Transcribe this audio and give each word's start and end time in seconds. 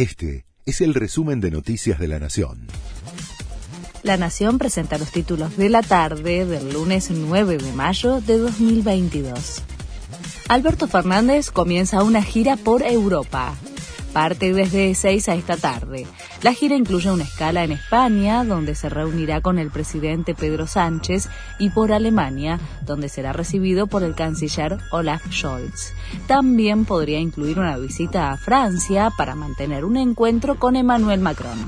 Este 0.00 0.46
es 0.64 0.80
el 0.80 0.94
resumen 0.94 1.42
de 1.42 1.50
Noticias 1.50 1.98
de 1.98 2.08
la 2.08 2.18
Nación. 2.18 2.68
La 4.02 4.16
Nación 4.16 4.56
presenta 4.56 4.96
los 4.96 5.10
títulos 5.10 5.58
de 5.58 5.68
la 5.68 5.82
tarde 5.82 6.46
del 6.46 6.72
lunes 6.72 7.10
9 7.10 7.58
de 7.58 7.72
mayo 7.72 8.22
de 8.22 8.38
2022. 8.38 9.60
Alberto 10.48 10.88
Fernández 10.88 11.50
comienza 11.50 12.02
una 12.02 12.22
gira 12.22 12.56
por 12.56 12.82
Europa 12.82 13.54
parte 14.14 14.52
desde 14.52 14.94
6 14.94 15.28
a 15.28 15.34
esta 15.34 15.56
tarde. 15.56 16.06
La 16.42 16.54
gira 16.54 16.74
incluye 16.74 17.10
una 17.10 17.24
escala 17.24 17.64
en 17.64 17.72
España, 17.72 18.44
donde 18.44 18.74
se 18.74 18.88
reunirá 18.88 19.42
con 19.42 19.58
el 19.58 19.70
presidente 19.70 20.34
Pedro 20.34 20.66
Sánchez, 20.66 21.28
y 21.58 21.68
por 21.68 21.92
Alemania, 21.92 22.58
donde 22.86 23.10
será 23.10 23.34
recibido 23.34 23.86
por 23.86 24.02
el 24.02 24.14
canciller 24.14 24.78
Olaf 24.90 25.22
Scholz. 25.30 25.92
También 26.26 26.86
podría 26.86 27.18
incluir 27.18 27.58
una 27.58 27.76
visita 27.76 28.30
a 28.30 28.38
Francia 28.38 29.10
para 29.18 29.34
mantener 29.34 29.84
un 29.84 29.98
encuentro 29.98 30.58
con 30.58 30.76
Emmanuel 30.76 31.20
Macron. 31.20 31.58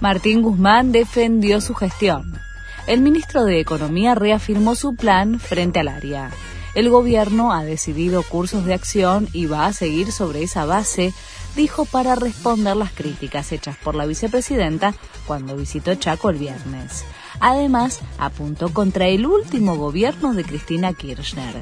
Martín 0.00 0.40
Guzmán 0.40 0.92
defendió 0.92 1.60
su 1.60 1.74
gestión. 1.74 2.38
El 2.86 3.02
ministro 3.02 3.44
de 3.44 3.60
Economía 3.60 4.14
reafirmó 4.14 4.74
su 4.74 4.94
plan 4.94 5.40
frente 5.40 5.80
al 5.80 5.88
área. 5.88 6.30
El 6.76 6.90
gobierno 6.90 7.54
ha 7.54 7.64
decidido 7.64 8.22
cursos 8.22 8.66
de 8.66 8.74
acción 8.74 9.30
y 9.32 9.46
va 9.46 9.64
a 9.64 9.72
seguir 9.72 10.12
sobre 10.12 10.42
esa 10.42 10.66
base, 10.66 11.14
dijo 11.56 11.86
para 11.86 12.16
responder 12.16 12.76
las 12.76 12.92
críticas 12.92 13.50
hechas 13.52 13.78
por 13.82 13.94
la 13.94 14.04
vicepresidenta 14.04 14.94
cuando 15.26 15.56
visitó 15.56 15.94
Chaco 15.94 16.28
el 16.28 16.36
viernes. 16.36 17.06
Además, 17.40 18.00
apuntó 18.18 18.74
contra 18.74 19.06
el 19.06 19.24
último 19.24 19.76
gobierno 19.76 20.34
de 20.34 20.44
Cristina 20.44 20.92
Kirchner. 20.92 21.54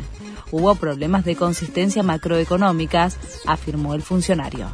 Hubo 0.51 0.75
problemas 0.75 1.25
de 1.25 1.37
consistencia 1.37 2.03
macroeconómicas, 2.03 3.17
afirmó 3.47 3.95
el 3.95 4.03
funcionario. 4.03 4.67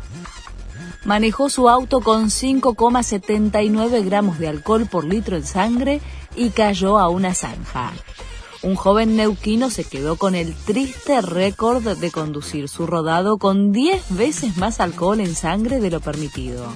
Manejó 1.05 1.51
su 1.51 1.69
auto 1.69 2.01
con 2.01 2.31
5,79 2.31 4.03
gramos 4.07 4.39
de 4.39 4.49
alcohol 4.49 4.87
por 4.91 5.05
litro 5.05 5.37
en 5.37 5.45
sangre 5.45 6.01
y 6.35 6.49
cayó 6.49 6.99
a 6.99 7.11
una 7.11 7.35
zanja 7.35 7.93
un 8.63 8.75
joven 8.75 9.17
neuquino 9.17 9.71
se 9.71 9.85
quedó 9.85 10.17
con 10.17 10.35
el 10.35 10.55
triste 10.55 11.23
récord 11.23 11.97
de 11.97 12.11
conducir 12.11 12.69
su 12.69 12.87
rodado 12.87 13.39
con 13.39 13.73
10 13.73 14.17
veces 14.17 14.57
más 14.59 14.81
alcohol 14.81 15.21
en 15.21 15.35
sangre 15.35 15.81
de 15.81 15.91
lo 15.91 16.01
permitido. 16.01 16.67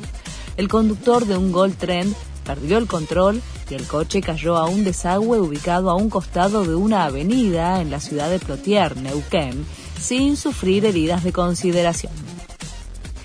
El 0.56 0.68
conductor 0.68 1.26
de 1.26 1.36
un 1.36 1.52
Gold 1.52 1.76
Trend 1.76 2.14
perdió 2.44 2.78
el 2.78 2.86
control 2.86 3.42
y 3.68 3.74
el 3.74 3.86
coche 3.86 4.22
cayó 4.22 4.56
a 4.56 4.66
un 4.66 4.84
desagüe 4.84 5.40
ubicado 5.40 5.90
a 5.90 5.94
un 5.94 6.08
costado 6.08 6.64
de 6.64 6.74
una 6.74 7.04
avenida 7.04 7.80
en 7.80 7.90
la 7.90 8.00
ciudad 8.00 8.30
de 8.30 8.38
Plotier, 8.38 8.96
Neuquén, 8.96 9.66
sin 10.00 10.36
sufrir 10.36 10.86
heridas 10.86 11.22
de 11.22 11.32
consideración. 11.32 12.12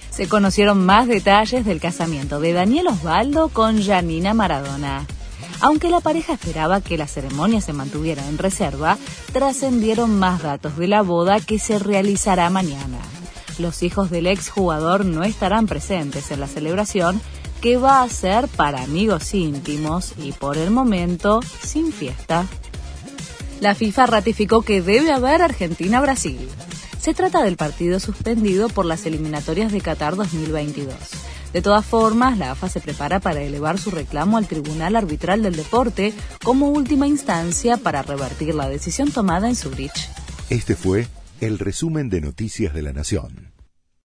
Se 0.09 0.27
conocieron 0.27 0.85
más 0.85 1.07
detalles 1.07 1.65
del 1.65 1.79
casamiento 1.79 2.41
de 2.41 2.51
Daniel 2.51 2.87
Osvaldo 2.87 3.47
con 3.49 3.81
Janina 3.81 4.33
Maradona. 4.33 5.05
Aunque 5.61 5.89
la 5.89 5.99
pareja 5.99 6.33
esperaba 6.33 6.81
que 6.81 6.97
la 6.97 7.07
ceremonia 7.07 7.59
se 7.59 7.73
mantuviera 7.73 8.25
en 8.27 8.37
reserva, 8.37 8.97
trascendieron 9.33 10.17
más 10.17 10.41
datos 10.41 10.77
de 10.77 10.87
la 10.87 11.01
boda 11.01 11.39
que 11.41 11.59
se 11.59 11.79
realizará 11.79 12.49
mañana. 12.49 12.99
Los 13.57 13.83
hijos 13.83 14.09
del 14.09 14.27
exjugador 14.27 15.03
no 15.03 15.23
estarán 15.23 15.67
presentes 15.67 16.31
en 16.31 16.39
la 16.39 16.47
celebración, 16.47 17.21
que 17.61 17.75
va 17.75 18.01
a 18.01 18.09
ser 18.09 18.47
para 18.47 18.81
amigos 18.81 19.33
íntimos 19.33 20.13
y 20.17 20.31
por 20.31 20.57
el 20.57 20.71
momento 20.71 21.41
sin 21.61 21.91
fiesta. 21.91 22.45
La 23.59 23.75
FIFA 23.75 24.05
ratificó 24.05 24.61
que 24.61 24.81
debe 24.81 25.11
haber 25.11 25.41
Argentina-Brasil. 25.41 26.47
Se 27.01 27.13
trata 27.13 27.43
del 27.43 27.57
partido 27.57 27.99
suspendido 27.99 28.69
por 28.69 28.85
las 28.85 29.05
eliminatorias 29.05 29.73
de 29.73 29.81
Qatar 29.81 30.15
2022. 30.15 30.95
De 31.53 31.61
todas 31.61 31.85
formas, 31.85 32.37
la 32.37 32.51
AFA 32.51 32.69
se 32.69 32.79
prepara 32.79 33.19
para 33.19 33.41
elevar 33.41 33.79
su 33.79 33.89
reclamo 33.89 34.37
al 34.37 34.47
Tribunal 34.47 34.95
Arbitral 34.95 35.41
del 35.41 35.55
Deporte 35.55 36.13
como 36.43 36.69
última 36.69 37.07
instancia 37.07 37.77
para 37.77 38.03
revertir 38.03 38.53
la 38.53 38.69
decisión 38.69 39.11
tomada 39.11 39.49
en 39.49 39.55
Zurich. 39.55 40.09
Este 40.49 40.75
fue 40.75 41.07
el 41.41 41.57
resumen 41.57 42.09
de 42.09 42.21
Noticias 42.21 42.73
de 42.73 42.81
la 42.83 42.93
Nación. 42.93 43.48